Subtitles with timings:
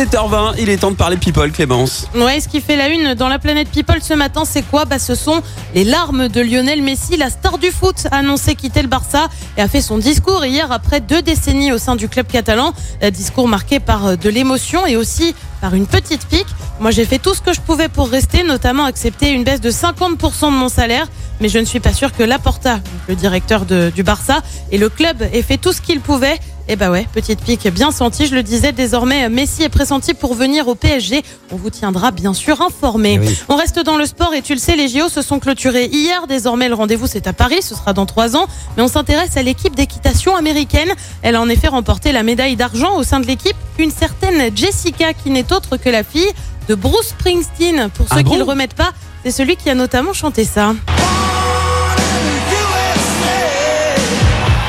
[0.00, 2.08] 7h20, il est temps de parler people, Clémence.
[2.14, 4.86] Ouais, ce qui fait la une dans la planète People ce matin, c'est quoi?
[4.86, 5.42] Bah, ce sont
[5.74, 9.28] les larmes de Lionel Messi, la star du foot, a annoncé quitter le Barça
[9.58, 12.72] et a fait son discours hier après deux décennies au sein du club catalan.
[13.12, 16.46] Discours marqué par euh, de l'émotion et aussi par une petite pique.
[16.80, 19.70] Moi, j'ai fait tout ce que je pouvais pour rester, notamment accepter une baisse de
[19.70, 21.08] 50% de mon salaire.
[21.42, 25.22] Mais je ne suis pas sûr que Laporta, le directeur du Barça, et le club
[25.32, 26.38] aient fait tout ce qu'ils pouvaient.
[26.72, 30.34] Et bah ouais, petite pique bien sentie, je le disais, désormais Messi est pressenti pour
[30.34, 31.24] venir au PSG.
[31.50, 33.14] On vous tiendra bien sûr informé.
[33.20, 33.38] Eh oui.
[33.48, 36.28] On reste dans le sport et tu le sais, les JO se sont clôturés hier.
[36.28, 38.46] Désormais, le rendez-vous c'est à Paris, ce sera dans trois ans.
[38.76, 40.92] Mais on s'intéresse à l'équipe d'équitation américaine.
[41.22, 43.56] Elle a en effet remporté la médaille d'argent au sein de l'équipe.
[43.80, 46.30] Une certaine Jessica qui n'est autre que la fille
[46.68, 47.90] de Bruce Springsteen.
[47.90, 48.92] Pour ceux Ah qui bon ne le remettent pas,
[49.24, 50.72] c'est celui qui a notamment chanté ça.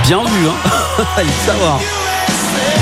[0.08, 1.80] Bien vu, hein Fallait le savoir.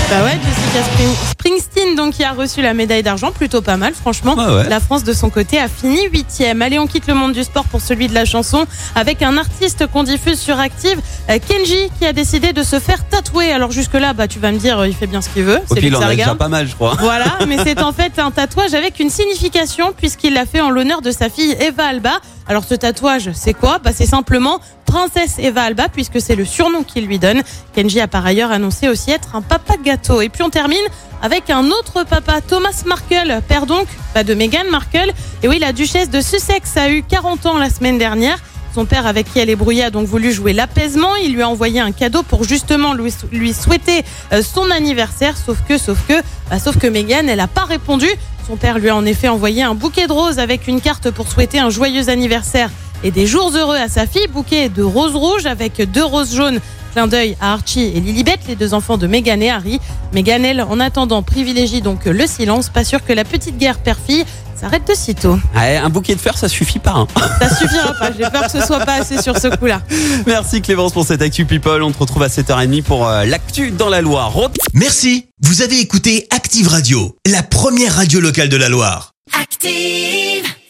[0.09, 3.93] Bah ouais, Jessica Spring- Springsteen donc qui a reçu la médaille d'argent, plutôt pas mal
[3.93, 4.33] franchement.
[4.39, 4.67] Ah ouais.
[4.67, 6.63] La France de son côté a fini huitième.
[6.63, 8.65] Allez, on quitte le monde du sport pour celui de la chanson
[8.95, 10.99] avec un artiste qu'on diffuse sur Active,
[11.29, 13.51] euh, Kenji, qui a décidé de se faire tatouer.
[13.51, 15.59] Alors jusque là, bah tu vas me dire, euh, il fait bien ce qu'il veut.
[15.69, 16.95] Au pire, il en a déjà pas mal, je crois.
[16.99, 21.01] Voilà, mais c'est en fait un tatouage avec une signification puisqu'il l'a fait en l'honneur
[21.03, 22.13] de sa fille Eva Alba.
[22.49, 23.77] Alors ce tatouage, c'est quoi?
[23.77, 27.43] Bah c'est simplement Princesse Eva Alba puisque c'est le surnom qu'il lui donne.
[27.75, 30.21] Kenji a par ailleurs annoncé aussi être un papa gâteau.
[30.21, 30.77] Et puis on termine
[31.21, 35.13] avec un autre papa, Thomas Markle, père donc bah, de Meghan Markle.
[35.43, 38.39] Et oui, la duchesse de Sussex a eu 40 ans la semaine dernière.
[38.73, 41.15] Son père, avec qui elle est brouillée, a donc voulu jouer l'apaisement.
[41.17, 45.35] Il lui a envoyé un cadeau pour justement lui, souhaiter euh, son anniversaire.
[45.37, 46.13] Sauf que, sauf que,
[46.49, 48.07] bah, sauf que Meghan, elle n'a pas répondu.
[48.49, 51.27] Son père lui a en effet envoyé un bouquet de roses avec une carte pour
[51.27, 52.71] souhaiter un joyeux anniversaire
[53.03, 54.25] et des jours heureux à sa fille.
[54.25, 56.59] Bouquet de roses rouges avec deux roses jaunes.
[56.93, 59.79] Clin d'œil à Archie et Lilibet, les deux enfants de Meghan et Harry.
[60.13, 62.69] Meghan, elle, en attendant, privilégie donc le silence.
[62.69, 64.25] Pas sûr que la petite guerre père-fille
[64.59, 65.39] s'arrête de sitôt.
[65.55, 66.91] Ouais, un bouquet de fleurs, ça suffit pas.
[66.91, 67.07] hein.
[67.39, 68.11] Ça suffira pas.
[68.11, 69.81] J'ai peur que ce soit pas assez sur ce coup-là.
[70.27, 71.81] Merci Clémence pour cette Actu People.
[71.83, 74.35] On te retrouve à 7h30 pour euh, l'actu dans la Loire.
[74.35, 79.11] Re- Merci, vous avez écouté Active Radio, la première radio locale de la Loire.
[79.39, 80.45] Active.